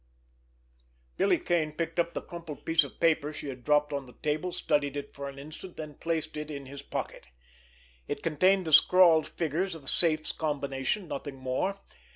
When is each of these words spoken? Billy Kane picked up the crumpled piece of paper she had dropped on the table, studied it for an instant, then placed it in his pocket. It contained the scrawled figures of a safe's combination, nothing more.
Billy 1.15 1.37
Kane 1.37 1.73
picked 1.73 1.99
up 1.99 2.15
the 2.15 2.23
crumpled 2.23 2.65
piece 2.65 2.83
of 2.83 2.99
paper 2.99 3.31
she 3.31 3.49
had 3.49 3.63
dropped 3.63 3.93
on 3.93 4.07
the 4.07 4.15
table, 4.23 4.51
studied 4.51 4.97
it 4.97 5.13
for 5.13 5.29
an 5.29 5.37
instant, 5.37 5.77
then 5.77 5.93
placed 5.93 6.35
it 6.35 6.49
in 6.49 6.65
his 6.65 6.81
pocket. 6.81 7.27
It 8.07 8.23
contained 8.23 8.65
the 8.65 8.73
scrawled 8.73 9.27
figures 9.27 9.75
of 9.75 9.83
a 9.83 9.87
safe's 9.87 10.31
combination, 10.31 11.07
nothing 11.07 11.35
more. 11.35 11.81